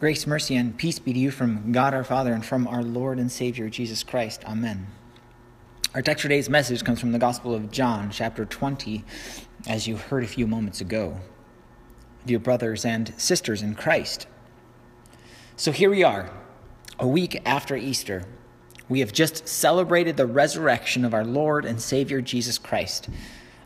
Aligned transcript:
Grace, 0.00 0.28
mercy, 0.28 0.54
and 0.54 0.78
peace 0.78 1.00
be 1.00 1.12
to 1.12 1.18
you 1.18 1.32
from 1.32 1.72
God 1.72 1.92
our 1.92 2.04
Father 2.04 2.32
and 2.32 2.46
from 2.46 2.68
our 2.68 2.84
Lord 2.84 3.18
and 3.18 3.32
Savior 3.32 3.68
Jesus 3.68 4.04
Christ. 4.04 4.44
Amen. 4.44 4.86
Our 5.92 6.02
text 6.02 6.22
for 6.22 6.28
today's 6.28 6.48
message 6.48 6.84
comes 6.84 7.00
from 7.00 7.10
the 7.10 7.18
Gospel 7.18 7.52
of 7.52 7.72
John, 7.72 8.12
chapter 8.12 8.44
20, 8.44 9.04
as 9.66 9.88
you 9.88 9.96
heard 9.96 10.22
a 10.22 10.28
few 10.28 10.46
moments 10.46 10.80
ago. 10.80 11.16
Dear 12.24 12.38
brothers 12.38 12.84
and 12.84 13.12
sisters 13.16 13.60
in 13.60 13.74
Christ. 13.74 14.28
So 15.56 15.72
here 15.72 15.90
we 15.90 16.04
are, 16.04 16.30
a 17.00 17.08
week 17.08 17.42
after 17.44 17.74
Easter. 17.74 18.22
We 18.88 19.00
have 19.00 19.12
just 19.12 19.48
celebrated 19.48 20.16
the 20.16 20.26
resurrection 20.26 21.04
of 21.04 21.12
our 21.12 21.24
Lord 21.24 21.64
and 21.64 21.82
Savior 21.82 22.20
Jesus 22.20 22.56
Christ, 22.56 23.08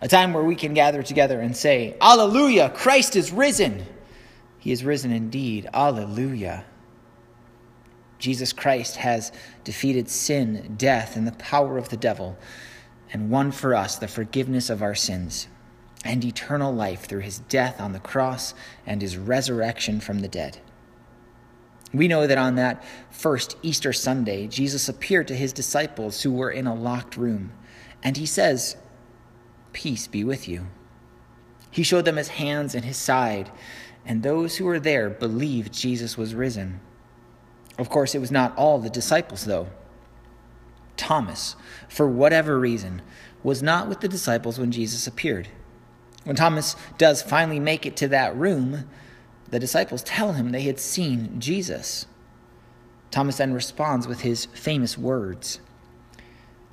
a 0.00 0.08
time 0.08 0.32
where 0.32 0.44
we 0.44 0.56
can 0.56 0.72
gather 0.72 1.02
together 1.02 1.42
and 1.42 1.54
say, 1.54 1.94
Alleluia, 2.00 2.70
Christ 2.70 3.16
is 3.16 3.32
risen. 3.32 3.84
He 4.62 4.70
is 4.70 4.84
risen 4.84 5.10
indeed. 5.10 5.68
Alleluia. 5.74 6.64
Jesus 8.20 8.52
Christ 8.52 8.94
has 8.94 9.32
defeated 9.64 10.08
sin, 10.08 10.76
death, 10.78 11.16
and 11.16 11.26
the 11.26 11.32
power 11.32 11.78
of 11.78 11.88
the 11.88 11.96
devil, 11.96 12.38
and 13.12 13.28
won 13.28 13.50
for 13.50 13.74
us 13.74 13.96
the 13.96 14.06
forgiveness 14.06 14.70
of 14.70 14.80
our 14.80 14.94
sins 14.94 15.48
and 16.04 16.24
eternal 16.24 16.72
life 16.72 17.06
through 17.06 17.22
his 17.22 17.40
death 17.40 17.80
on 17.80 17.90
the 17.90 17.98
cross 17.98 18.54
and 18.86 19.02
his 19.02 19.16
resurrection 19.16 19.98
from 19.98 20.20
the 20.20 20.28
dead. 20.28 20.58
We 21.92 22.06
know 22.06 22.28
that 22.28 22.38
on 22.38 22.54
that 22.54 22.84
first 23.10 23.56
Easter 23.62 23.92
Sunday, 23.92 24.46
Jesus 24.46 24.88
appeared 24.88 25.26
to 25.26 25.34
his 25.34 25.52
disciples 25.52 26.22
who 26.22 26.30
were 26.30 26.52
in 26.52 26.68
a 26.68 26.74
locked 26.74 27.16
room, 27.16 27.50
and 28.00 28.16
he 28.16 28.26
says, 28.26 28.76
Peace 29.72 30.06
be 30.06 30.22
with 30.22 30.46
you. 30.46 30.68
He 31.72 31.82
showed 31.82 32.04
them 32.04 32.16
his 32.16 32.28
hands 32.28 32.76
and 32.76 32.84
his 32.84 32.96
side 32.96 33.50
and 34.04 34.22
those 34.22 34.56
who 34.56 34.64
were 34.64 34.80
there 34.80 35.10
believed 35.10 35.72
Jesus 35.72 36.16
was 36.16 36.34
risen. 36.34 36.80
Of 37.78 37.88
course, 37.88 38.14
it 38.14 38.20
was 38.20 38.30
not 38.30 38.56
all 38.56 38.78
the 38.78 38.90
disciples, 38.90 39.44
though. 39.44 39.68
Thomas, 40.96 41.56
for 41.88 42.08
whatever 42.08 42.58
reason, 42.58 43.02
was 43.42 43.62
not 43.62 43.88
with 43.88 44.00
the 44.00 44.08
disciples 44.08 44.58
when 44.58 44.70
Jesus 44.70 45.06
appeared. 45.06 45.48
When 46.24 46.36
Thomas 46.36 46.76
does 46.98 47.22
finally 47.22 47.58
make 47.58 47.86
it 47.86 47.96
to 47.96 48.08
that 48.08 48.36
room, 48.36 48.88
the 49.48 49.58
disciples 49.58 50.02
tell 50.02 50.32
him 50.32 50.50
they 50.50 50.62
had 50.62 50.78
seen 50.78 51.40
Jesus. 51.40 52.06
Thomas 53.10 53.36
then 53.36 53.52
responds 53.52 54.06
with 54.06 54.20
his 54.20 54.46
famous 54.46 54.96
words 54.96 55.60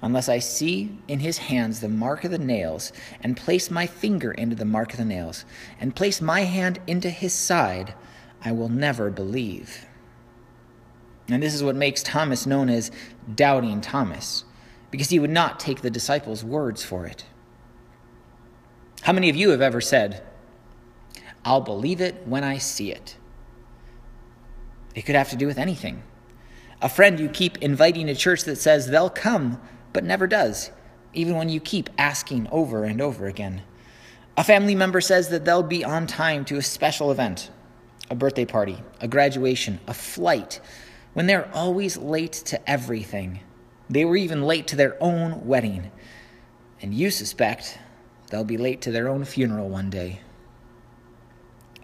unless 0.02 0.30
I 0.30 0.40
see 0.40 0.98
in 1.08 1.20
his 1.20 1.38
hands 1.38 1.80
the 1.80 1.90
mark 1.90 2.24
of 2.24 2.32
the 2.32 2.38
nails, 2.38 2.94
and 3.22 3.36
place 3.36 3.70
my 3.70 3.86
finger 3.86 4.32
into 4.32 4.56
the 4.56 4.66
mark 4.66 4.94
of 4.94 4.98
the 4.98 5.06
nails, 5.06 5.46
and 5.80 5.96
place 5.96 6.22
my 6.22 6.42
hand 6.42 6.80
into 6.88 7.10
his 7.10 7.34
side, 7.34 7.94
I 8.44 8.52
will 8.52 8.70
never 8.70 9.10
believe. 9.10 9.86
And 11.28 11.44
this 11.44 11.54
is 11.54 11.64
what 11.64 11.76
makes 11.76 12.02
Thomas 12.02 12.46
known 12.46 12.70
as 12.70 12.92
Doubting 13.36 13.82
Thomas, 13.82 14.46
because 14.90 15.10
he 15.10 15.20
would 15.20 15.30
not 15.30 15.60
take 15.60 15.82
the 15.82 15.92
disciples' 15.92 16.44
words 16.44 16.84
for 16.84 17.06
it. 17.06 17.26
How 19.02 19.14
many 19.14 19.30
of 19.30 19.36
you 19.36 19.50
have 19.50 19.62
ever 19.62 19.82
said, 19.82 20.24
I'll 21.46 21.62
believe 21.62 22.02
it 22.02 22.26
when 22.26 22.44
I 22.44 22.58
see 22.58 22.92
it? 22.92 23.16
It 24.96 25.04
could 25.04 25.16
have 25.16 25.30
to 25.30 25.36
do 25.36 25.48
with 25.48 25.58
anything. 25.58 26.04
A 26.82 26.90
friend 26.90 27.20
you 27.20 27.30
keep 27.30 27.58
inviting 27.60 28.08
to 28.08 28.16
church 28.16 28.44
that 28.46 28.56
says 28.56 28.88
they'll 28.88 29.10
come 29.10 29.62
but 29.94 30.04
never 30.04 30.28
does, 30.28 30.72
even 31.14 31.36
when 31.36 31.50
you 31.50 31.60
keep 31.60 31.90
asking 31.98 32.48
over 32.52 32.84
and 32.84 33.02
over 33.02 33.26
again. 33.28 33.64
A 34.38 34.44
family 34.44 34.76
member 34.76 35.02
says 35.02 35.30
that 35.30 35.46
they'll 35.46 35.64
be 35.64 35.84
on 35.84 36.08
time 36.08 36.46
to 36.46 36.58
a 36.58 36.62
special 36.62 37.12
event, 37.12 37.52
a 38.10 38.16
birthday 38.16 38.46
party, 38.46 38.82
a 39.02 39.08
graduation, 39.08 39.80
a 39.88 39.94
flight, 39.94 40.62
when 41.14 41.28
they're 41.28 41.50
always 41.54 41.98
late 41.98 42.34
to 42.34 42.70
everything. 42.70 43.42
They 43.90 44.06
were 44.06 44.16
even 44.16 44.44
late 44.44 44.68
to 44.68 44.76
their 44.76 44.96
own 45.02 45.46
wedding. 45.46 45.92
And 46.82 46.94
you 46.94 47.12
suspect 47.12 47.80
they'll 48.30 48.44
be 48.44 48.58
late 48.58 48.82
to 48.84 48.92
their 48.92 49.10
own 49.10 49.26
funeral 49.26 49.68
one 49.68 49.90
day. 49.90 50.22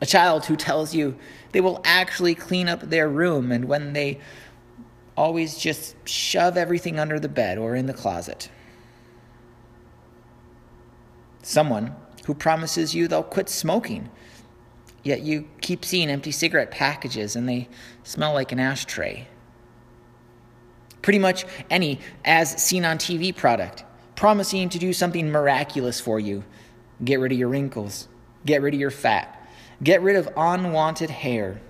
A 0.02 0.06
child 0.06 0.46
who 0.46 0.56
tells 0.56 0.94
you 0.94 1.18
they 1.52 1.62
will 1.62 1.81
actually 1.84 2.35
clean 2.35 2.68
up 2.69 2.81
their 2.81 3.09
room, 3.09 3.52
and 3.52 3.66
when 3.66 3.94
they 3.94 4.19
always 5.18 5.58
just 5.58 5.96
shove 6.08 6.58
everything 6.58 7.00
under 7.00 7.20
the 7.20 7.30
bed 7.30 7.58
or 7.58 7.76
in 7.76 7.86
the 7.86 7.94
closet. 7.94 8.50
Someone 11.42 11.96
who 12.26 12.34
promises 12.34 12.96
you 12.96 13.08
they'll 13.08 13.24
quit 13.24 13.50
smoking, 13.50 14.09
yet 15.03 15.22
you 15.22 15.48
keep 15.62 15.86
seeing 15.86 16.09
empty 16.09 16.31
cigarette 16.31 16.72
packages 16.72 17.36
and 17.36 17.48
they 17.48 17.70
smell 18.03 18.34
like 18.34 18.52
an 18.52 18.59
ashtray. 18.59 19.28
Pretty 21.02 21.20
much 21.20 21.46
any 21.70 22.00
as 22.26 22.62
seen 22.62 22.84
on 22.84 22.97
TV 22.97 23.36
product, 23.36 23.84
promising 24.16 24.70
to 24.70 24.80
do 24.80 24.92
something 24.92 25.32
miraculous 25.32 26.00
for 26.00 26.20
you. 26.20 26.44
Get 27.03 27.20
rid 27.20 27.32
of 27.32 27.38
your 27.38 27.50
wrinkles, 27.50 28.08
get 28.46 28.62
rid 28.62 28.74
of 28.74 28.80
your 28.80 28.90
fat, 28.90 29.47
get 29.84 30.02
rid 30.02 30.16
of 30.16 30.30
unwanted 30.36 31.12
hair 31.12 31.62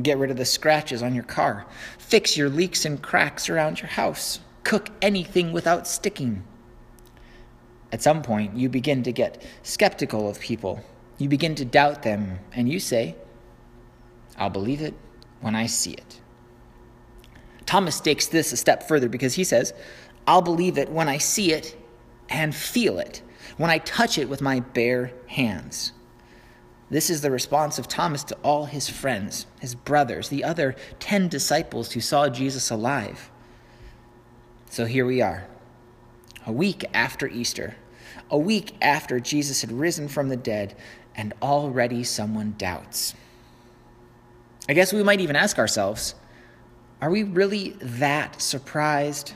Get 0.00 0.18
rid 0.18 0.30
of 0.30 0.36
the 0.36 0.44
scratches 0.44 1.02
on 1.02 1.14
your 1.14 1.24
car. 1.24 1.66
Fix 1.98 2.36
your 2.36 2.48
leaks 2.48 2.84
and 2.84 3.02
cracks 3.02 3.48
around 3.48 3.80
your 3.80 3.88
house. 3.88 4.40
Cook 4.64 4.90
anything 5.02 5.52
without 5.52 5.86
sticking. 5.86 6.44
At 7.90 8.02
some 8.02 8.22
point, 8.22 8.54
you 8.54 8.68
begin 8.68 9.02
to 9.04 9.12
get 9.12 9.42
skeptical 9.62 10.28
of 10.28 10.38
people. 10.40 10.84
You 11.16 11.28
begin 11.28 11.54
to 11.56 11.64
doubt 11.64 12.02
them, 12.02 12.38
and 12.52 12.68
you 12.68 12.78
say, 12.78 13.16
I'll 14.36 14.50
believe 14.50 14.82
it 14.82 14.94
when 15.40 15.54
I 15.54 15.66
see 15.66 15.92
it. 15.92 16.20
Thomas 17.66 18.00
takes 18.00 18.26
this 18.26 18.52
a 18.52 18.56
step 18.56 18.86
further 18.86 19.08
because 19.08 19.34
he 19.34 19.44
says, 19.44 19.74
I'll 20.26 20.42
believe 20.42 20.78
it 20.78 20.90
when 20.90 21.08
I 21.08 21.18
see 21.18 21.52
it 21.52 21.76
and 22.28 22.54
feel 22.54 22.98
it, 22.98 23.22
when 23.56 23.70
I 23.70 23.78
touch 23.78 24.18
it 24.18 24.28
with 24.28 24.40
my 24.40 24.60
bare 24.60 25.12
hands. 25.26 25.92
This 26.90 27.10
is 27.10 27.20
the 27.20 27.30
response 27.30 27.78
of 27.78 27.86
Thomas 27.86 28.24
to 28.24 28.36
all 28.42 28.64
his 28.64 28.88
friends, 28.88 29.46
his 29.60 29.74
brothers, 29.74 30.28
the 30.28 30.44
other 30.44 30.74
10 31.00 31.28
disciples 31.28 31.92
who 31.92 32.00
saw 32.00 32.28
Jesus 32.28 32.70
alive. 32.70 33.30
So 34.70 34.86
here 34.86 35.04
we 35.04 35.20
are, 35.20 35.46
a 36.46 36.52
week 36.52 36.84
after 36.94 37.28
Easter, 37.28 37.76
a 38.30 38.38
week 38.38 38.74
after 38.80 39.20
Jesus 39.20 39.60
had 39.60 39.72
risen 39.72 40.08
from 40.08 40.28
the 40.28 40.36
dead, 40.36 40.74
and 41.14 41.34
already 41.42 42.04
someone 42.04 42.54
doubts. 42.56 43.14
I 44.68 44.72
guess 44.74 44.92
we 44.92 45.02
might 45.02 45.20
even 45.20 45.36
ask 45.36 45.58
ourselves 45.58 46.14
are 47.00 47.10
we 47.10 47.22
really 47.22 47.70
that 47.80 48.40
surprised? 48.42 49.34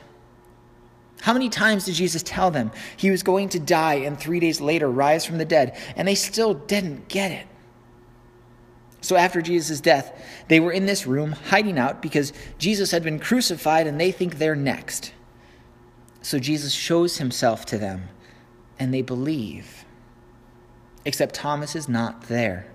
How 1.21 1.33
many 1.33 1.49
times 1.49 1.85
did 1.85 1.95
Jesus 1.95 2.21
tell 2.23 2.51
them 2.51 2.71
he 2.97 3.09
was 3.09 3.23
going 3.23 3.49
to 3.49 3.59
die 3.59 3.95
and 3.95 4.19
three 4.19 4.39
days 4.39 4.59
later 4.59 4.89
rise 4.89 5.25
from 5.25 5.37
the 5.37 5.45
dead, 5.45 5.77
and 5.95 6.07
they 6.07 6.15
still 6.15 6.53
didn't 6.53 7.07
get 7.07 7.31
it? 7.31 7.47
So 9.03 9.17
after 9.17 9.41
Jesus' 9.41 9.81
death, 9.81 10.17
they 10.47 10.61
were 10.61 10.71
in 10.71 10.85
this 10.85 11.05
room 11.05 11.33
hiding 11.33 11.77
out 11.77 12.01
because 12.01 12.31
Jesus 12.57 12.91
had 12.91 13.03
been 13.03 13.19
crucified 13.19 13.85
and 13.85 13.99
they 13.99 14.11
think 14.11 14.37
they're 14.37 14.55
next. 14.55 15.13
So 16.21 16.39
Jesus 16.39 16.71
shows 16.73 17.17
himself 17.17 17.65
to 17.65 17.77
them 17.77 18.07
and 18.79 18.93
they 18.93 19.01
believe. 19.01 19.83
Except 21.03 21.35
Thomas 21.35 21.75
is 21.75 21.89
not 21.89 22.23
there. 22.23 22.67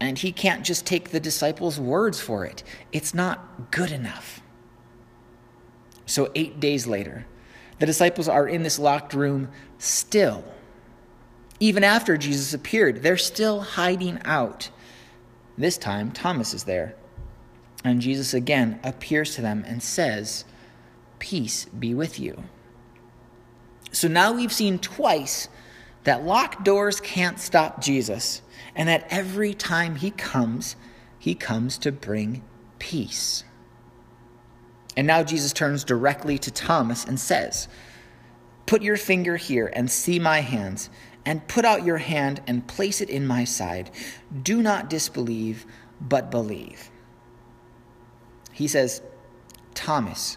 And 0.00 0.18
he 0.18 0.32
can't 0.32 0.64
just 0.64 0.84
take 0.84 1.10
the 1.10 1.20
disciples' 1.20 1.78
words 1.78 2.20
for 2.20 2.44
it, 2.44 2.64
it's 2.90 3.14
not 3.14 3.70
good 3.70 3.92
enough. 3.92 4.40
So, 6.06 6.30
eight 6.34 6.60
days 6.60 6.86
later, 6.86 7.26
the 7.78 7.86
disciples 7.86 8.28
are 8.28 8.46
in 8.46 8.62
this 8.62 8.78
locked 8.78 9.14
room 9.14 9.48
still. 9.78 10.44
Even 11.60 11.84
after 11.84 12.16
Jesus 12.16 12.52
appeared, 12.52 13.02
they're 13.02 13.16
still 13.16 13.60
hiding 13.60 14.20
out. 14.24 14.70
This 15.56 15.78
time, 15.78 16.10
Thomas 16.10 16.54
is 16.54 16.64
there. 16.64 16.96
And 17.84 18.00
Jesus 18.00 18.34
again 18.34 18.80
appears 18.84 19.34
to 19.34 19.42
them 19.42 19.64
and 19.66 19.82
says, 19.82 20.44
Peace 21.18 21.66
be 21.66 21.94
with 21.94 22.18
you. 22.18 22.44
So 23.92 24.08
now 24.08 24.32
we've 24.32 24.52
seen 24.52 24.78
twice 24.78 25.48
that 26.04 26.24
locked 26.24 26.64
doors 26.64 27.00
can't 27.00 27.38
stop 27.38 27.80
Jesus, 27.80 28.42
and 28.74 28.88
that 28.88 29.06
every 29.10 29.54
time 29.54 29.96
he 29.96 30.10
comes, 30.10 30.74
he 31.18 31.34
comes 31.34 31.78
to 31.78 31.92
bring 31.92 32.42
peace. 32.78 33.44
And 34.96 35.06
now 35.06 35.22
Jesus 35.22 35.52
turns 35.52 35.84
directly 35.84 36.38
to 36.38 36.50
Thomas 36.50 37.04
and 37.04 37.18
says, 37.18 37.68
Put 38.66 38.82
your 38.82 38.96
finger 38.96 39.36
here 39.36 39.70
and 39.74 39.90
see 39.90 40.18
my 40.18 40.40
hands, 40.40 40.90
and 41.24 41.46
put 41.48 41.64
out 41.64 41.84
your 41.84 41.98
hand 41.98 42.42
and 42.46 42.66
place 42.66 43.00
it 43.00 43.10
in 43.10 43.26
my 43.26 43.44
side. 43.44 43.90
Do 44.42 44.62
not 44.62 44.90
disbelieve, 44.90 45.66
but 46.00 46.30
believe. 46.30 46.90
He 48.52 48.68
says, 48.68 49.02
Thomas, 49.74 50.36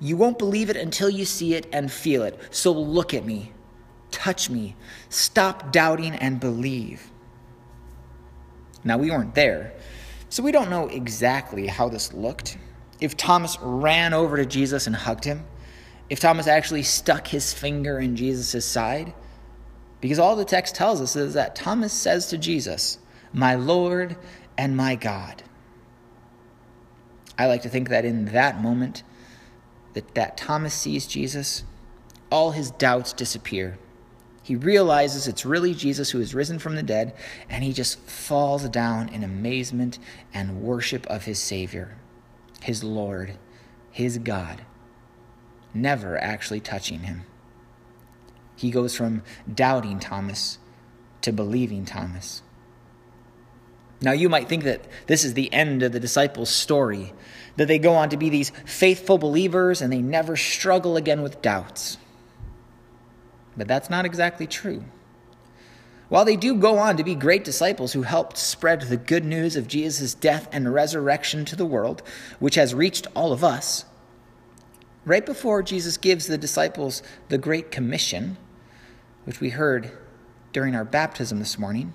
you 0.00 0.16
won't 0.16 0.38
believe 0.38 0.70
it 0.70 0.76
until 0.76 1.08
you 1.10 1.24
see 1.24 1.54
it 1.54 1.66
and 1.72 1.90
feel 1.90 2.22
it. 2.22 2.38
So 2.50 2.72
look 2.72 3.14
at 3.14 3.24
me, 3.24 3.52
touch 4.10 4.50
me, 4.50 4.76
stop 5.08 5.72
doubting 5.72 6.14
and 6.14 6.38
believe. 6.38 7.10
Now, 8.84 8.98
we 8.98 9.10
weren't 9.10 9.34
there, 9.34 9.74
So 10.30 10.42
we 10.42 10.52
don't 10.52 10.68
know 10.70 10.88
exactly 10.88 11.66
how 11.66 11.88
this 11.88 12.12
looked. 12.12 12.58
If 13.00 13.16
Thomas 13.16 13.56
ran 13.60 14.12
over 14.12 14.36
to 14.36 14.46
Jesus 14.46 14.86
and 14.86 14.96
hugged 14.96 15.24
him, 15.24 15.44
if 16.10 16.20
Thomas 16.20 16.46
actually 16.46 16.82
stuck 16.82 17.26
his 17.26 17.52
finger 17.52 17.98
in 17.98 18.16
Jesus' 18.16 18.64
side, 18.64 19.12
because 20.00 20.18
all 20.18 20.36
the 20.36 20.44
text 20.44 20.74
tells 20.74 21.00
us 21.00 21.16
is 21.16 21.34
that 21.34 21.54
Thomas 21.56 21.92
says 21.92 22.28
to 22.28 22.38
Jesus, 22.38 22.98
My 23.32 23.54
Lord 23.54 24.16
and 24.56 24.76
my 24.76 24.94
God. 24.94 25.42
I 27.36 27.46
like 27.46 27.62
to 27.62 27.68
think 27.68 27.88
that 27.88 28.04
in 28.04 28.26
that 28.26 28.60
moment, 28.60 29.02
that, 29.94 30.14
that 30.14 30.36
Thomas 30.36 30.74
sees 30.74 31.06
Jesus, 31.06 31.64
all 32.30 32.50
his 32.50 32.70
doubts 32.72 33.12
disappear. 33.12 33.78
He 34.42 34.56
realizes 34.56 35.28
it's 35.28 35.44
really 35.44 35.74
Jesus 35.74 36.10
who 36.10 36.18
has 36.18 36.34
risen 36.34 36.58
from 36.58 36.74
the 36.74 36.82
dead, 36.82 37.14
and 37.48 37.62
he 37.62 37.72
just 37.72 38.00
falls 38.00 38.68
down 38.70 39.08
in 39.08 39.22
amazement 39.22 39.98
and 40.32 40.62
worship 40.62 41.06
of 41.06 41.24
his 41.24 41.38
Savior, 41.38 41.96
his 42.62 42.82
Lord, 42.84 43.36
his 43.90 44.18
God, 44.18 44.62
never 45.74 46.18
actually 46.18 46.60
touching 46.60 47.00
him. 47.00 47.24
He 48.56 48.70
goes 48.70 48.96
from 48.96 49.22
doubting 49.52 50.00
Thomas 50.00 50.58
to 51.22 51.32
believing 51.32 51.84
Thomas. 51.84 52.42
Now, 54.00 54.12
you 54.12 54.28
might 54.28 54.48
think 54.48 54.64
that 54.64 54.84
this 55.06 55.24
is 55.24 55.34
the 55.34 55.52
end 55.52 55.82
of 55.82 55.92
the 55.92 56.00
disciples' 56.00 56.50
story, 56.50 57.12
that 57.56 57.66
they 57.66 57.78
go 57.78 57.94
on 57.94 58.10
to 58.10 58.16
be 58.16 58.28
these 58.28 58.50
faithful 58.64 59.18
believers 59.18 59.82
and 59.82 59.92
they 59.92 60.00
never 60.00 60.36
struggle 60.36 60.96
again 60.96 61.22
with 61.22 61.42
doubts. 61.42 61.98
But 63.56 63.66
that's 63.66 63.90
not 63.90 64.04
exactly 64.04 64.46
true. 64.46 64.84
While 66.08 66.24
they 66.24 66.36
do 66.36 66.54
go 66.54 66.78
on 66.78 66.96
to 66.96 67.04
be 67.04 67.14
great 67.14 67.44
disciples 67.44 67.92
who 67.92 68.02
helped 68.02 68.38
spread 68.38 68.80
the 68.82 68.96
good 68.96 69.24
news 69.24 69.56
of 69.56 69.68
Jesus' 69.68 70.14
death 70.14 70.48
and 70.52 70.72
resurrection 70.72 71.44
to 71.44 71.56
the 71.56 71.66
world, 71.66 72.02
which 72.38 72.54
has 72.54 72.74
reached 72.74 73.06
all 73.14 73.32
of 73.32 73.44
us, 73.44 73.84
right 75.04 75.24
before 75.24 75.62
Jesus 75.62 75.98
gives 75.98 76.26
the 76.26 76.38
disciples 76.38 77.02
the 77.28 77.36
Great 77.36 77.70
Commission, 77.70 78.38
which 79.24 79.40
we 79.40 79.50
heard 79.50 79.90
during 80.54 80.74
our 80.74 80.84
baptism 80.84 81.38
this 81.40 81.58
morning, 81.58 81.92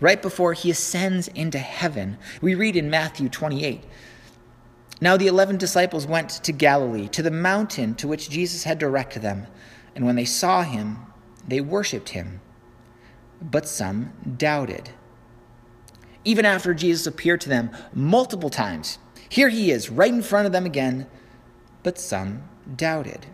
right 0.00 0.22
before 0.22 0.54
he 0.54 0.70
ascends 0.70 1.28
into 1.28 1.58
heaven, 1.58 2.16
we 2.40 2.54
read 2.54 2.76
in 2.76 2.88
Matthew 2.88 3.28
28 3.28 3.84
Now 5.02 5.18
the 5.18 5.26
eleven 5.26 5.58
disciples 5.58 6.06
went 6.06 6.30
to 6.30 6.52
Galilee, 6.52 7.08
to 7.08 7.22
the 7.22 7.30
mountain 7.30 7.94
to 7.96 8.08
which 8.08 8.30
Jesus 8.30 8.64
had 8.64 8.78
directed 8.78 9.20
them. 9.20 9.48
And 9.94 10.06
when 10.06 10.16
they 10.16 10.24
saw 10.24 10.62
him, 10.62 10.96
they 11.46 11.60
worshipped 11.60 12.10
him. 12.10 12.40
But 13.50 13.68
some 13.68 14.12
doubted. 14.38 14.90
Even 16.24 16.46
after 16.46 16.72
Jesus 16.72 17.06
appeared 17.06 17.42
to 17.42 17.50
them 17.50 17.70
multiple 17.92 18.48
times, 18.48 18.98
here 19.28 19.50
he 19.50 19.70
is 19.70 19.90
right 19.90 20.12
in 20.12 20.22
front 20.22 20.46
of 20.46 20.52
them 20.52 20.64
again, 20.64 21.06
but 21.82 21.98
some 21.98 22.42
doubted. 22.76 23.26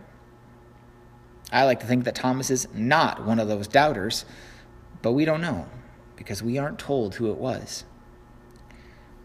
I 1.51 1.63
like 1.63 1.79
to 1.79 1.85
think 1.85 2.03
that 2.03 2.15
Thomas 2.15 2.49
is 2.49 2.67
not 2.73 3.25
one 3.25 3.39
of 3.39 3.47
those 3.47 3.67
doubters, 3.67 4.25
but 5.01 5.13
we 5.13 5.25
don't 5.25 5.41
know 5.41 5.67
because 6.15 6.43
we 6.43 6.57
aren't 6.57 6.79
told 6.79 7.15
who 7.15 7.31
it 7.31 7.37
was. 7.37 7.83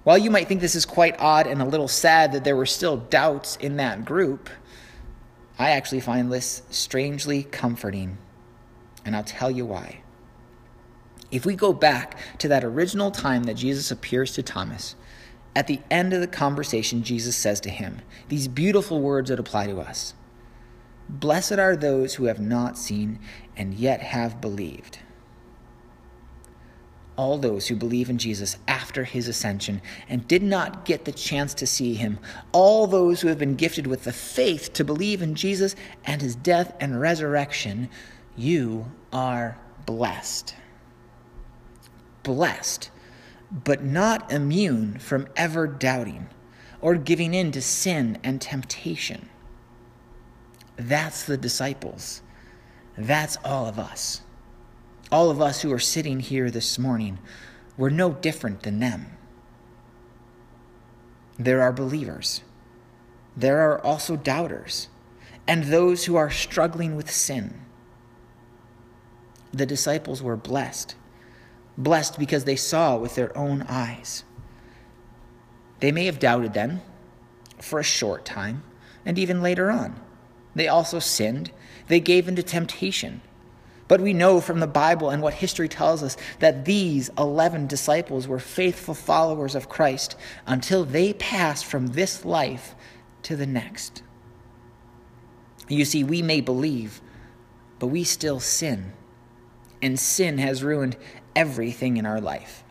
While 0.05 0.19
you 0.19 0.31
might 0.31 0.47
think 0.47 0.61
this 0.61 0.77
is 0.77 0.87
quite 0.87 1.17
odd 1.19 1.47
and 1.49 1.61
a 1.61 1.67
little 1.67 1.89
sad 1.89 2.33
that 2.33 2.45
there 2.45 2.57
were 2.57 2.67
still 2.67 2.97
doubts 2.97 3.57
in 3.57 3.77
that 3.77 4.05
group, 4.05 4.49
I 5.59 5.71
actually 5.71 6.01
find 6.01 6.33
this 6.33 6.63
strangely 6.71 7.43
comforting, 7.43 8.19
and 9.05 9.17
I'll 9.17 9.25
tell 9.25 9.51
you 9.51 9.67
why. 9.67 10.03
If 11.31 11.45
we 11.45 11.55
go 11.55 11.73
back 11.73 12.19
to 12.39 12.49
that 12.49 12.65
original 12.65 13.11
time 13.11 13.45
that 13.45 13.55
Jesus 13.55 13.91
appears 13.91 14.33
to 14.33 14.43
Thomas, 14.43 14.95
at 15.55 15.67
the 15.67 15.81
end 15.91 16.13
of 16.13 16.21
the 16.21 16.27
conversation, 16.27 17.03
Jesus 17.03 17.37
says 17.37 17.61
to 17.61 17.71
him 17.71 18.03
these 18.29 18.49
beautiful 18.49 19.01
words 19.01 19.31
that 19.31 19.41
apply 19.41 19.67
to 19.67 19.81
us 19.81 20.15
Blessed 21.09 21.53
are 21.53 21.77
those 21.77 22.15
who 22.15 22.25
have 22.25 22.41
not 22.41 22.77
seen 22.77 23.19
and 23.57 23.75
yet 23.75 24.01
have 24.01 24.41
believed 24.41 24.99
all 27.17 27.39
those 27.39 27.67
who 27.67 27.77
believe 27.77 28.11
in 28.11 28.19
Jesus 28.19 28.57
after 28.69 29.05
his 29.05 29.29
ascension 29.29 29.81
and 30.09 30.29
did 30.29 30.43
not 30.43 30.85
get 30.85 31.05
the 31.05 31.13
chance 31.13 31.55
to 31.55 31.67
see 31.67 31.95
him, 31.95 32.19
all 32.53 32.87
those 32.87 33.21
who 33.21 33.29
have 33.29 33.39
been 33.39 33.57
gifted 33.57 33.87
with 33.87 34.05
the 34.05 34.13
faith 34.13 34.73
to 34.75 34.85
believe 34.85 35.23
in 35.23 35.35
Jesus 35.35 35.75
and 36.05 36.21
his 36.23 36.37
death 36.37 36.75
and 36.81 37.01
resurrection, 37.01 37.89
you 38.37 38.91
are 39.13 39.59
blessed. 39.87 40.55
Blessed, 42.27 42.91
but 43.53 43.85
not 43.85 44.33
immune 44.33 44.99
from 44.99 45.29
ever 45.37 45.69
doubting 45.69 46.27
or 46.81 46.97
giving 46.97 47.33
in 47.33 47.53
to 47.53 47.63
sin 47.63 48.19
and 48.25 48.41
temptation. 48.41 49.29
That's 50.77 51.23
the 51.23 51.37
disciples. 51.37 52.23
That's 52.99 53.37
all 53.45 53.67
of 53.67 53.79
us. 53.79 54.23
All 55.13 55.31
of 55.31 55.41
us 55.41 55.63
who 55.63 55.73
are 55.73 55.79
sitting 55.79 56.19
here 56.19 56.51
this 56.51 56.81
morning, 56.81 57.21
we're 57.77 57.91
no 57.91 58.11
different 58.11 58.65
than 58.65 58.81
them. 58.81 59.07
There 61.39 61.63
are 61.63 61.73
believers. 61.73 62.43
There 63.37 63.61
are 63.71 63.81
also 63.81 64.17
doubters 64.17 64.89
and 65.47 65.67
those 65.67 66.07
who 66.07 66.17
are 66.17 66.31
struggling 66.31 66.97
with 66.97 67.09
sin. 67.09 67.61
The 69.53 69.67
disciples 69.67 70.23
were 70.23 70.37
blessed, 70.37 70.97
blessed 71.79 72.19
because 72.19 72.45
they 72.45 72.57
saw 72.57 72.97
with 72.97 73.15
their 73.15 73.37
own 73.37 73.63
eyes. 73.69 74.25
They 75.81 75.93
may 75.93 76.07
have 76.07 76.19
doubted 76.19 76.55
then 76.55 76.81
for 77.61 77.79
a 77.79 77.85
short 77.85 78.25
time 78.25 78.63
and 79.05 79.19
even 79.19 79.43
later 79.43 79.71
on. 79.71 80.01
They 80.55 80.69
also 80.69 80.99
sinned, 80.99 81.53
they 81.89 82.01
gave 82.01 82.29
into 82.29 82.43
temptation. 82.43 83.21
But 83.89 84.01
we 84.01 84.13
know 84.13 84.41
from 84.41 84.59
the 84.59 84.67
Bible 84.67 85.11
and 85.11 85.23
what 85.23 85.35
history 85.35 85.69
tells 85.69 86.03
us 86.03 86.17
that 86.41 86.65
these 86.65 87.09
11 87.17 87.69
disciples 87.69 88.27
were 88.27 88.41
faithful 88.41 88.95
followers 88.95 89.55
of 89.55 89.69
Christ 89.69 90.17
until 90.47 90.85
they 90.85 91.13
passed 91.13 91.65
from 91.67 91.89
this 91.89 92.25
life 92.25 92.75
to 93.23 93.37
the 93.37 93.47
next. 93.47 94.03
You 95.69 95.85
see, 95.85 96.03
we 96.03 96.23
may 96.23 96.41
believe, 96.41 97.01
but 97.79 97.89
we 97.89 98.03
still 98.03 98.41
sin. 98.41 98.93
And 99.83 100.01
sin 100.01 100.39
has 100.39 100.65
ruined 100.65 100.97
everything 101.37 101.97
in 101.97 102.07
our 102.07 102.21
life. 102.21 102.65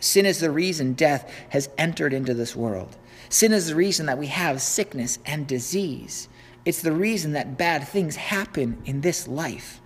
Sin 0.00 0.26
is 0.26 0.40
the 0.40 0.50
reason 0.50 0.94
death 0.94 1.32
has 1.50 1.68
entered 1.78 2.12
into 2.12 2.34
this 2.34 2.56
world. 2.56 2.96
Sin 3.28 3.52
is 3.52 3.68
the 3.68 3.76
reason 3.76 4.06
that 4.06 4.18
we 4.18 4.26
have 4.26 4.60
sickness 4.60 5.20
and 5.24 5.46
disease. 5.46 6.28
It's 6.64 6.82
the 6.82 6.92
reason 6.92 7.32
that 7.32 7.56
bad 7.56 7.86
things 7.86 8.16
happen 8.16 8.82
in 8.84 9.00
this 9.00 9.28
life. 9.28 9.80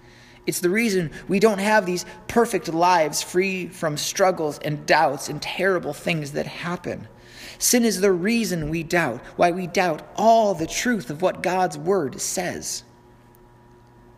It's 0.47 0.61
the 0.61 0.71
reason 0.71 1.11
we 1.29 1.39
don't 1.39 1.59
have 1.59 1.85
these 1.85 2.07
perfect 2.29 2.73
lives 2.73 3.23
free 3.23 3.67
from 3.67 3.97
struggles 3.97 4.59
and 4.61 4.87
doubts 4.87 5.29
and 5.29 5.43
terrible 5.43 5.93
things 5.93 6.33
that 6.33 6.47
happen. 6.47 7.09
Sin 7.59 7.85
is 7.85 8.01
the 8.01 8.13
reason 8.13 8.71
we 8.71 8.83
doubt, 8.83 9.21
why 9.37 9.51
we 9.51 9.67
doubt 9.67 10.03
all 10.17 10.55
the 10.55 10.67
truth 10.67 11.11
of 11.11 11.23
what 11.23 11.43
God's 11.43 11.77
word 11.77 12.21
says. 12.21 12.85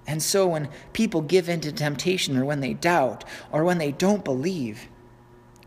And 0.08 0.22
so 0.22 0.48
when 0.48 0.70
people 0.94 1.20
give 1.20 1.50
in 1.50 1.60
to 1.60 1.70
temptation 1.70 2.38
or 2.38 2.44
when 2.46 2.60
they 2.60 2.72
doubt 2.72 3.24
or 3.52 3.62
when 3.62 3.76
they 3.76 3.92
don't 3.92 4.24
believe, 4.24 4.88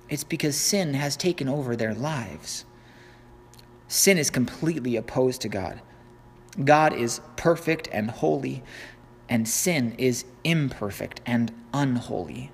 it's 0.10 0.24
because 0.24 0.57
sin 0.57 0.95
has 0.95 1.15
taken 1.15 1.48
over 1.48 1.75
their 1.75 1.93
lives. 1.93 2.65
Sin 3.88 4.17
is 4.17 4.31
completely 4.31 4.95
opposed 4.95 5.41
to 5.41 5.50
God. 5.50 5.79
God 6.65 6.91
is 6.91 7.21
perfect 7.36 7.88
and 7.93 8.10
holy, 8.10 8.63
and 9.29 9.48
sin 9.48 9.93
is 9.98 10.25
imperfect 10.43 11.21
and 11.25 11.53
unholy. 11.71 12.51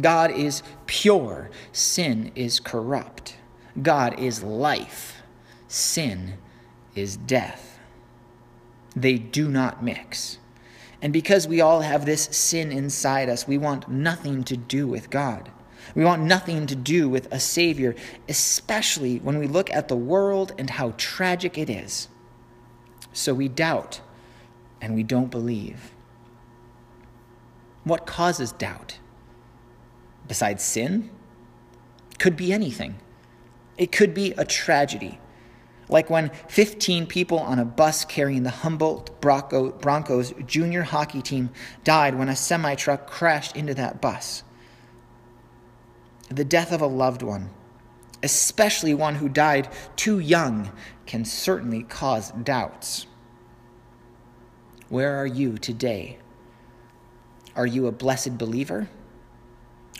God 0.00 0.30
is 0.30 0.62
pure, 0.86 1.50
sin 1.72 2.30
is 2.36 2.60
corrupt. 2.60 3.36
God 3.82 4.18
is 4.18 4.44
life, 4.44 5.22
sin 5.66 6.34
is 6.94 7.16
death. 7.16 7.80
They 8.94 9.18
do 9.18 9.48
not 9.48 9.82
mix. 9.82 10.38
And 11.02 11.12
because 11.12 11.48
we 11.48 11.60
all 11.60 11.80
have 11.80 12.04
this 12.04 12.24
sin 12.24 12.72
inside 12.72 13.28
us, 13.28 13.48
we 13.48 13.58
want 13.58 13.88
nothing 13.88 14.44
to 14.44 14.56
do 14.56 14.86
with 14.86 15.10
God. 15.10 15.50
We 15.94 16.04
want 16.04 16.22
nothing 16.22 16.66
to 16.66 16.76
do 16.76 17.08
with 17.08 17.32
a 17.32 17.40
Savior, 17.40 17.94
especially 18.28 19.18
when 19.18 19.38
we 19.38 19.46
look 19.46 19.70
at 19.72 19.88
the 19.88 19.96
world 19.96 20.52
and 20.58 20.70
how 20.70 20.94
tragic 20.96 21.56
it 21.56 21.70
is. 21.70 22.08
So 23.12 23.34
we 23.34 23.48
doubt 23.48 24.00
and 24.80 24.94
we 24.94 25.02
don't 25.02 25.30
believe. 25.30 25.92
What 27.84 28.06
causes 28.06 28.52
doubt? 28.52 28.98
Besides 30.28 30.62
sin? 30.62 31.10
Could 32.18 32.36
be 32.36 32.52
anything. 32.52 32.98
It 33.78 33.90
could 33.90 34.12
be 34.12 34.32
a 34.32 34.44
tragedy, 34.44 35.18
like 35.90 36.08
when 36.08 36.30
15 36.48 37.06
people 37.06 37.38
on 37.38 37.58
a 37.58 37.64
bus 37.64 38.04
carrying 38.04 38.44
the 38.44 38.50
Humboldt 38.50 39.20
Broncos 39.20 40.32
junior 40.46 40.82
hockey 40.82 41.20
team 41.20 41.50
died 41.84 42.14
when 42.14 42.28
a 42.28 42.36
semi 42.36 42.74
truck 42.76 43.08
crashed 43.08 43.56
into 43.56 43.74
that 43.74 44.00
bus. 44.00 44.44
The 46.28 46.44
death 46.44 46.72
of 46.72 46.80
a 46.80 46.86
loved 46.86 47.22
one, 47.22 47.50
especially 48.22 48.94
one 48.94 49.16
who 49.16 49.28
died 49.28 49.68
too 49.96 50.20
young, 50.20 50.70
can 51.06 51.24
certainly 51.24 51.82
cause 51.82 52.30
doubts. 52.30 53.06
Where 54.88 55.16
are 55.16 55.26
you 55.26 55.58
today? 55.58 56.18
Are 57.56 57.66
you 57.66 57.88
a 57.88 57.92
blessed 57.92 58.38
believer? 58.38 58.88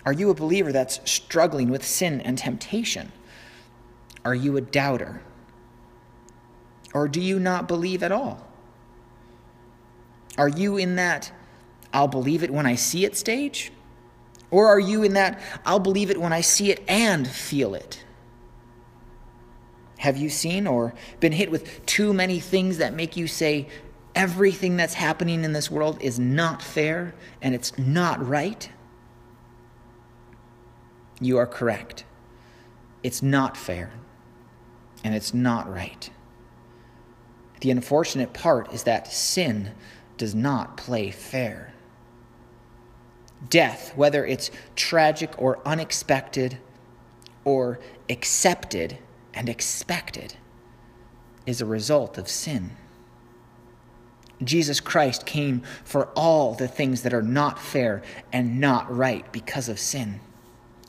Are 0.05 0.13
you 0.13 0.29
a 0.29 0.33
believer 0.33 0.71
that's 0.71 1.01
struggling 1.09 1.69
with 1.69 1.85
sin 1.85 2.21
and 2.21 2.37
temptation? 2.37 3.11
Are 4.23 4.33
you 4.33 4.55
a 4.55 4.61
doubter? 4.61 5.21
Or 6.93 7.07
do 7.07 7.21
you 7.21 7.39
not 7.39 7.67
believe 7.67 8.03
at 8.03 8.11
all? 8.11 8.45
Are 10.37 10.49
you 10.49 10.77
in 10.77 10.95
that 10.95 11.31
I'll 11.93 12.07
believe 12.07 12.43
it 12.43 12.51
when 12.51 12.65
I 12.65 12.75
see 12.75 13.05
it 13.05 13.15
stage? 13.15 13.71
Or 14.49 14.67
are 14.67 14.79
you 14.79 15.03
in 15.03 15.13
that 15.13 15.41
I'll 15.65 15.79
believe 15.79 16.11
it 16.11 16.19
when 16.19 16.33
I 16.33 16.41
see 16.41 16.71
it 16.71 16.83
and 16.87 17.27
feel 17.27 17.73
it? 17.75 18.03
Have 19.99 20.17
you 20.17 20.29
seen 20.29 20.67
or 20.67 20.93
been 21.19 21.31
hit 21.31 21.51
with 21.51 21.85
too 21.85 22.13
many 22.13 22.39
things 22.39 22.77
that 22.79 22.93
make 22.93 23.15
you 23.15 23.27
say 23.27 23.67
everything 24.15 24.75
that's 24.75 24.95
happening 24.95 25.43
in 25.43 25.53
this 25.53 25.69
world 25.69 25.97
is 26.01 26.19
not 26.19 26.61
fair 26.61 27.13
and 27.41 27.53
it's 27.53 27.77
not 27.77 28.25
right? 28.25 28.69
You 31.19 31.37
are 31.37 31.45
correct. 31.45 32.03
It's 33.03 33.21
not 33.21 33.55
fair 33.55 33.91
and 35.03 35.13
it's 35.13 35.33
not 35.33 35.71
right. 35.71 36.09
The 37.61 37.71
unfortunate 37.71 38.33
part 38.33 38.73
is 38.73 38.83
that 38.83 39.11
sin 39.11 39.71
does 40.17 40.35
not 40.35 40.77
play 40.77 41.11
fair. 41.11 41.73
Death, 43.49 43.95
whether 43.95 44.25
it's 44.25 44.51
tragic 44.75 45.33
or 45.37 45.59
unexpected 45.65 46.57
or 47.43 47.79
accepted 48.09 48.97
and 49.33 49.47
expected, 49.49 50.35
is 51.45 51.61
a 51.61 51.65
result 51.65 52.17
of 52.17 52.27
sin. 52.27 52.71
Jesus 54.43 54.79
Christ 54.79 55.25
came 55.25 55.61
for 55.83 56.05
all 56.15 56.53
the 56.53 56.67
things 56.67 57.03
that 57.03 57.13
are 57.13 57.21
not 57.21 57.59
fair 57.59 58.01
and 58.33 58.59
not 58.59 58.95
right 58.95 59.31
because 59.31 59.69
of 59.69 59.79
sin. 59.79 60.19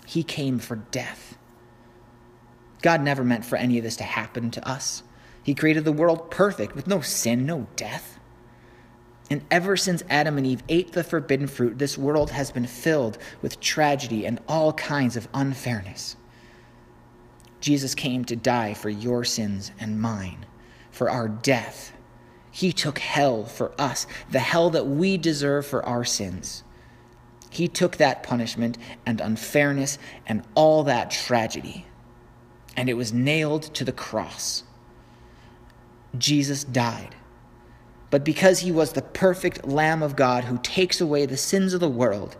He 0.06 0.22
came 0.22 0.58
for 0.58 0.76
death. 0.76 1.36
God 2.80 3.02
never 3.02 3.24
meant 3.24 3.44
for 3.44 3.56
any 3.56 3.78
of 3.78 3.84
this 3.84 3.96
to 3.96 4.04
happen 4.04 4.50
to 4.52 4.68
us. 4.68 5.02
He 5.42 5.54
created 5.54 5.84
the 5.84 5.92
world 5.92 6.30
perfect 6.30 6.74
with 6.74 6.86
no 6.86 7.00
sin, 7.00 7.44
no 7.44 7.66
death. 7.76 8.18
And 9.30 9.42
ever 9.50 9.76
since 9.76 10.02
Adam 10.10 10.36
and 10.36 10.46
Eve 10.46 10.62
ate 10.68 10.92
the 10.92 11.02
forbidden 11.02 11.46
fruit, 11.46 11.78
this 11.78 11.96
world 11.96 12.30
has 12.30 12.50
been 12.50 12.66
filled 12.66 13.18
with 13.40 13.60
tragedy 13.60 14.26
and 14.26 14.40
all 14.46 14.72
kinds 14.74 15.16
of 15.16 15.28
unfairness. 15.32 16.16
Jesus 17.60 17.94
came 17.94 18.24
to 18.26 18.36
die 18.36 18.74
for 18.74 18.90
your 18.90 19.24
sins 19.24 19.72
and 19.80 20.00
mine, 20.00 20.44
for 20.90 21.08
our 21.08 21.28
death. 21.28 21.92
He 22.50 22.72
took 22.72 22.98
hell 22.98 23.44
for 23.44 23.72
us, 23.80 24.06
the 24.30 24.40
hell 24.40 24.68
that 24.70 24.86
we 24.86 25.16
deserve 25.16 25.64
for 25.66 25.84
our 25.86 26.04
sins. 26.04 26.64
He 27.48 27.68
took 27.68 27.96
that 27.96 28.22
punishment 28.22 28.76
and 29.06 29.20
unfairness 29.20 29.98
and 30.26 30.42
all 30.54 30.82
that 30.84 31.10
tragedy, 31.10 31.86
and 32.76 32.88
it 32.88 32.94
was 32.94 33.12
nailed 33.12 33.62
to 33.74 33.84
the 33.84 33.92
cross. 33.92 34.64
Jesus 36.18 36.64
died. 36.64 37.14
But 38.10 38.24
because 38.24 38.60
he 38.60 38.70
was 38.70 38.92
the 38.92 39.02
perfect 39.02 39.66
Lamb 39.66 40.02
of 40.02 40.16
God 40.16 40.44
who 40.44 40.58
takes 40.58 41.00
away 41.00 41.24
the 41.24 41.36
sins 41.36 41.72
of 41.72 41.80
the 41.80 41.88
world, 41.88 42.36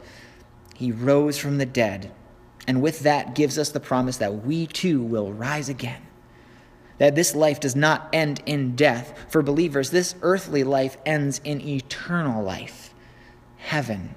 he 0.75 0.93
rose 0.93 1.39
from 1.39 1.59
the 1.59 1.67
dead 1.67 2.13
and 2.67 2.81
with 2.81 3.01
that 3.01 3.35
gives 3.35 3.59
us 3.59 3.71
the 3.71 3.81
promise 3.81 4.19
that 4.19 4.45
we 4.45 4.67
too 4.67 5.03
will 5.03 5.33
rise 5.33 5.69
again. 5.69 6.03
That 6.99 7.15
this 7.15 7.35
life 7.35 7.59
does 7.59 7.75
not 7.75 8.09
end 8.13 8.43
in 8.47 8.77
death. 8.77 9.27
For 9.29 9.43
believers, 9.43 9.91
this 9.91 10.15
earthly 10.23 10.63
life 10.63 10.97
ends 11.05 11.41
in 11.43 11.61
eternal 11.61 12.43
life, 12.43 12.95
heaven. 13.57 14.15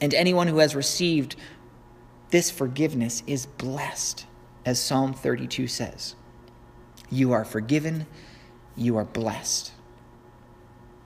And 0.00 0.12
anyone 0.12 0.48
who 0.48 0.58
has 0.58 0.74
received 0.74 1.36
this 2.30 2.50
forgiveness 2.50 3.22
is 3.26 3.46
blessed, 3.46 4.26
as 4.66 4.80
Psalm 4.80 5.14
32 5.14 5.68
says. 5.68 6.16
You 7.10 7.32
are 7.32 7.44
forgiven, 7.44 8.06
you 8.76 8.96
are 8.96 9.04
blessed. 9.04 9.72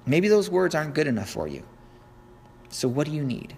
Maybe 0.06 0.28
those 0.28 0.50
words 0.50 0.74
aren't 0.74 0.94
good 0.94 1.06
enough 1.06 1.30
for 1.30 1.46
you. 1.46 1.62
So, 2.70 2.88
what 2.88 3.06
do 3.06 3.12
you 3.12 3.24
need? 3.24 3.56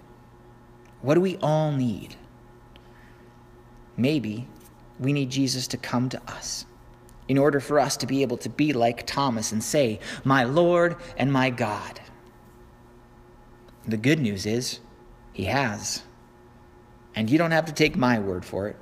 What 1.01 1.15
do 1.15 1.21
we 1.21 1.37
all 1.37 1.71
need? 1.71 2.15
Maybe 3.95 4.47
we 4.99 5.13
need 5.13 5.29
Jesus 5.29 5.67
to 5.67 5.77
come 5.77 6.09
to 6.09 6.21
us 6.27 6.65
in 7.27 7.37
order 7.37 7.59
for 7.59 7.79
us 7.79 7.97
to 7.97 8.07
be 8.07 8.21
able 8.21 8.37
to 8.37 8.49
be 8.49 8.73
like 8.73 9.05
Thomas 9.05 9.51
and 9.51 9.63
say, 9.63 9.99
My 10.23 10.43
Lord 10.43 10.95
and 11.17 11.31
my 11.31 11.49
God. 11.49 11.99
The 13.87 13.97
good 13.97 14.19
news 14.19 14.45
is, 14.45 14.79
He 15.31 15.45
has. 15.45 16.03
And 17.15 17.29
you 17.29 17.37
don't 17.37 17.51
have 17.51 17.65
to 17.65 17.73
take 17.73 17.95
my 17.95 18.19
word 18.19 18.45
for 18.45 18.67
it, 18.67 18.75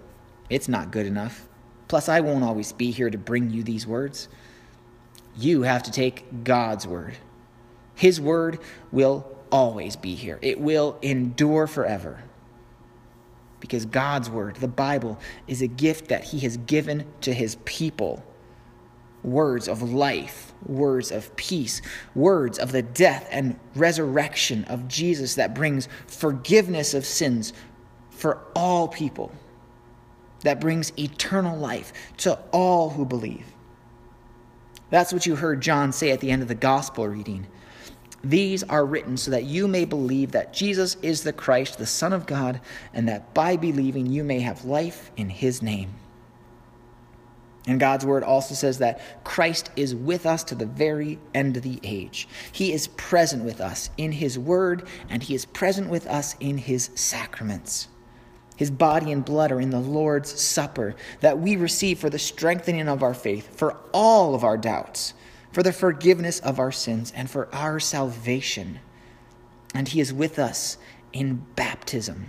it's 0.50 0.68
not 0.68 0.92
good 0.92 1.06
enough. 1.06 1.48
Plus, 1.92 2.08
I 2.08 2.22
won't 2.22 2.46
always 2.46 2.72
be 2.72 2.90
here 2.90 3.10
to 3.10 3.18
bring 3.18 3.50
you 3.50 3.64
these 3.64 3.86
words. 3.86 4.30
You 5.36 5.64
have 5.64 5.84
to 5.84 5.92
take 5.92 6.46
God's 6.46 6.88
word. 6.88 7.18
His 7.96 8.22
word 8.22 8.60
will 8.94 9.28
always 9.52 9.98
be 9.98 10.16
here, 10.16 10.40
it 10.42 10.62
will 10.62 10.98
endure 11.02 11.68
forever 11.68 12.24
because 13.60 13.86
God's 13.86 14.30
word, 14.30 14.56
the 14.56 14.70
Bible, 14.70 15.20
is 15.48 15.62
a 15.62 15.68
gift 15.68 16.08
that 16.08 16.24
He 16.24 16.40
has 16.40 16.56
given 16.56 17.06
to 17.20 17.34
His 17.34 17.58
people. 17.66 18.24
Words 19.22 19.68
of 19.68 19.82
life, 19.82 20.54
words 20.66 21.12
of 21.12 21.36
peace, 21.36 21.82
words 22.16 22.58
of 22.58 22.72
the 22.72 22.84
death 22.84 23.28
and 23.32 23.60
resurrection 23.76 24.64
of 24.64 24.88
Jesus 24.88 25.36
that 25.36 25.54
brings 25.54 25.90
forgiveness 26.08 26.94
of 26.94 27.06
sins 27.06 27.52
for 28.12 28.40
all 28.56 28.88
people, 28.88 29.34
that 30.42 30.60
brings 30.60 30.92
eternal 30.98 31.58
life 31.58 31.94
to 32.18 32.38
all 32.52 32.90
who 32.92 33.06
believe. 33.06 33.46
That's 34.90 35.14
what 35.14 35.26
you 35.26 35.36
heard 35.36 35.62
John 35.62 35.92
say 35.92 36.12
at 36.12 36.20
the 36.20 36.32
end 36.32 36.42
of 36.42 36.48
the 36.48 36.56
gospel 36.56 37.08
reading. 37.08 37.48
These 38.24 38.64
are 38.64 38.86
written 38.86 39.18
so 39.18 39.32
that 39.32 39.46
you 39.46 39.68
may 39.68 39.86
believe 39.86 40.32
that 40.34 40.54
Jesus 40.54 40.96
is 41.02 41.24
the 41.24 41.34
Christ, 41.34 41.78
the 41.78 41.86
Son 41.86 42.14
of 42.14 42.26
God, 42.26 42.62
and 42.94 43.08
that 43.08 43.34
by 43.34 43.58
believing 43.58 44.06
you 44.06 44.24
may 44.24 44.42
have 44.42 44.66
life 44.66 45.12
in 45.18 45.30
his 45.30 45.62
name. 45.62 45.96
And 47.68 47.80
God's 47.80 48.06
word 48.06 48.24
also 48.24 48.56
says 48.56 48.80
that 48.80 49.24
Christ 49.24 49.70
is 49.76 49.96
with 49.96 50.26
us 50.26 50.44
to 50.46 50.56
the 50.56 50.66
very 50.66 51.20
end 51.34 51.58
of 51.58 51.64
the 51.64 51.80
age. 51.84 52.28
He 52.52 52.74
is 52.74 52.88
present 52.88 53.44
with 53.44 53.62
us 53.62 53.92
in 53.98 54.12
his 54.12 54.38
word, 54.38 54.88
and 55.10 55.22
he 55.22 55.36
is 55.36 55.46
present 55.46 55.90
with 55.90 56.08
us 56.08 56.36
in 56.40 56.58
his 56.58 56.90
sacraments. 56.96 57.88
His 58.56 58.72
body 58.72 59.12
and 59.12 59.26
blood 59.26 59.52
are 59.52 59.62
in 59.62 59.72
the 59.72 59.80
Lord's 59.80 60.40
Supper 60.40 60.96
that 61.22 61.40
we 61.40 61.56
receive 61.56 62.00
for 62.00 62.10
the 62.10 62.20
strengthening 62.20 62.88
of 62.88 63.02
our 63.02 63.14
faith, 63.14 63.58
for 63.58 63.78
all 63.94 64.36
of 64.36 64.44
our 64.44 64.58
doubts 64.58 65.14
for 65.52 65.64
the 65.64 65.74
forgiveness 65.74 66.40
of 66.40 66.60
our 66.60 66.72
sins, 66.72 67.12
and 67.16 67.30
for 67.30 67.54
our 67.54 67.80
salvation. 67.80 68.80
And 69.74 69.88
He 69.88 70.00
is 70.00 70.14
with 70.14 70.40
us 70.40 70.78
in 71.14 71.46
baptism. 71.56 72.28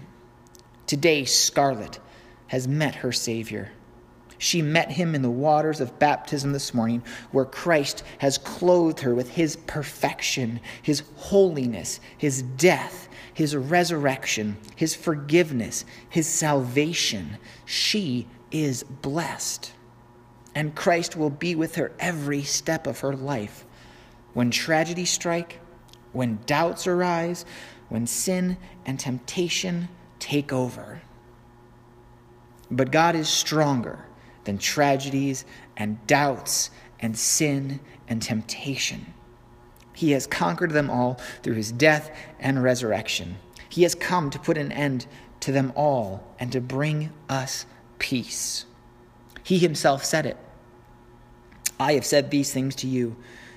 Today, 0.87 1.25
Scarlet 1.25 1.99
has 2.49 2.67
met 2.67 2.97
her 2.97 3.12
Savior. 3.12 3.73
She 4.38 4.61
met 4.61 4.91
him 4.91 5.14
in 5.14 5.23
the 5.23 5.31
waters 5.31 5.81
of 5.81 6.00
baptism 6.00 6.52
this 6.52 6.75
morning, 6.75 7.05
where 7.31 7.45
Christ 7.45 8.02
has 8.19 8.38
clothed 8.38 9.00
her 9.00 9.14
with 9.14 9.31
his 9.31 9.55
perfection, 9.55 10.59
his 10.83 11.05
holiness, 11.14 12.00
his 12.19 12.43
death, 12.43 13.09
his 13.35 13.57
resurrection, 13.57 14.57
his 14.77 14.95
forgiveness, 14.95 15.85
his 16.09 16.27
salvation. 16.27 17.39
She 17.65 18.27
is 18.51 18.83
blessed 18.83 19.73
and 20.55 20.75
Christ 20.75 21.17
will 21.17 21.31
be 21.31 21.55
with 21.55 21.77
her 21.77 21.93
every 21.99 22.43
step 22.43 22.87
of 22.87 23.01
her 23.01 23.15
life. 23.15 23.65
When 24.35 24.51
tragedies 24.51 25.11
strike, 25.11 25.61
when 26.12 26.41
doubts 26.47 26.87
arise, 26.87 27.45
when 27.89 28.07
sin 28.07 28.57
and 28.85 28.99
temptation 28.99 29.89
take 30.19 30.53
over. 30.53 31.03
But 32.71 32.91
God 32.91 33.15
is 33.15 33.29
stronger 33.29 34.05
than 34.45 34.59
tragedies 34.59 35.45
and 35.77 36.05
doubts 36.07 36.71
and 37.01 37.17
sin 37.17 37.81
and 38.09 38.21
temptation. 38.21 39.15
He 39.95 40.13
has 40.13 40.27
conquered 40.27 40.71
them 40.71 40.91
all 40.91 41.21
through 41.43 41.55
his 41.55 41.73
death 41.73 42.11
and 42.41 42.63
resurrection. 42.63 43.37
He 43.69 43.83
has 43.83 43.95
come 43.95 44.31
to 44.31 44.39
put 44.39 44.59
an 44.59 44.73
end 44.73 45.07
to 45.41 45.53
them 45.53 45.73
all 45.75 46.23
and 46.39 46.53
to 46.53 46.61
bring 46.61 47.11
us 47.29 47.67
peace. 47.99 48.65
He 49.43 49.59
himself 49.59 50.05
said 50.05 50.27
it. 50.27 50.37
I 51.81 51.95
have 51.95 52.07
said 52.07 52.31
these 52.31 52.53
things 52.53 52.75
to 52.77 52.87
you, 52.87 53.17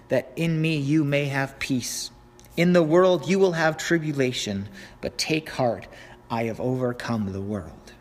that 0.09 0.31
in 0.35 0.61
me 0.61 0.77
you 0.77 1.03
may 1.03 1.25
have 1.25 1.59
peace. 1.59 2.11
In 2.57 2.73
the 2.73 2.83
world 2.83 3.27
you 3.27 3.37
will 3.37 3.53
have 3.53 3.77
tribulation, 3.77 4.69
but 5.01 5.17
take 5.17 5.49
heart, 5.49 5.87
I 6.29 6.43
have 6.43 6.59
overcome 6.59 7.31
the 7.31 7.41
world. 7.41 7.93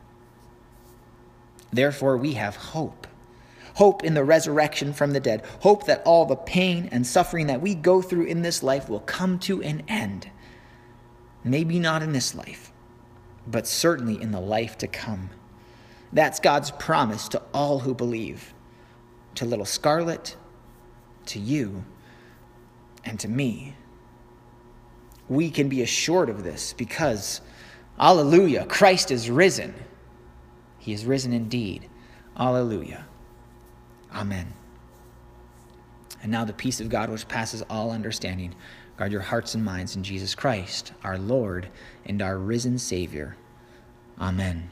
Therefore, 1.72 2.16
we 2.16 2.34
have 2.34 2.56
hope. 2.56 3.06
Hope 3.74 4.04
in 4.04 4.14
the 4.14 4.24
resurrection 4.24 4.92
from 4.92 5.12
the 5.12 5.20
dead. 5.20 5.44
Hope 5.60 5.86
that 5.86 6.02
all 6.04 6.26
the 6.26 6.36
pain 6.36 6.88
and 6.92 7.06
suffering 7.06 7.48
that 7.48 7.60
we 7.60 7.74
go 7.74 8.00
through 8.00 8.24
in 8.24 8.42
this 8.42 8.62
life 8.62 8.88
will 8.88 9.00
come 9.00 9.38
to 9.40 9.62
an 9.62 9.82
end. 9.88 10.30
Maybe 11.42 11.78
not 11.78 12.02
in 12.02 12.12
this 12.12 12.34
life, 12.34 12.72
but 13.46 13.66
certainly 13.66 14.20
in 14.20 14.30
the 14.30 14.40
life 14.40 14.78
to 14.78 14.86
come. 14.86 15.30
That's 16.12 16.40
God's 16.40 16.70
promise 16.70 17.28
to 17.28 17.42
all 17.52 17.80
who 17.80 17.94
believe 17.94 18.54
to 19.34 19.44
little 19.44 19.64
Scarlet, 19.64 20.36
to 21.26 21.38
you, 21.38 21.84
and 23.04 23.18
to 23.20 23.28
me. 23.28 23.74
We 25.28 25.50
can 25.50 25.68
be 25.68 25.82
assured 25.82 26.28
of 26.28 26.44
this 26.44 26.72
because, 26.72 27.40
Alleluia, 27.98 28.66
Christ 28.66 29.10
is 29.10 29.30
risen. 29.30 29.74
He 30.78 30.92
is 30.92 31.04
risen 31.04 31.32
indeed. 31.32 31.88
Alleluia. 32.38 33.06
Amen. 34.14 34.52
And 36.22 36.30
now 36.30 36.44
the 36.44 36.52
peace 36.52 36.80
of 36.80 36.88
God, 36.88 37.10
which 37.10 37.28
passes 37.28 37.62
all 37.68 37.90
understanding, 37.90 38.54
guard 38.96 39.12
your 39.12 39.20
hearts 39.20 39.54
and 39.54 39.64
minds 39.64 39.96
in 39.96 40.02
Jesus 40.02 40.34
Christ, 40.34 40.92
our 41.02 41.18
Lord 41.18 41.68
and 42.06 42.22
our 42.22 42.38
risen 42.38 42.78
Savior. 42.78 43.36
Amen. 44.18 44.70